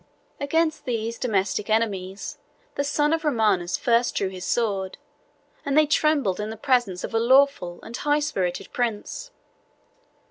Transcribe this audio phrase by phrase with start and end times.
[0.39, 2.39] Against these domestic enemies
[2.73, 4.97] the son of Romanus first drew his sword,
[5.63, 9.29] and they trembled in the presence of a lawful and high spirited prince.